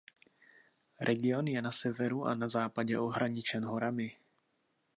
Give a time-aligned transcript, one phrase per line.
[0.99, 4.17] Region je na severu a na západě ohraničen horami.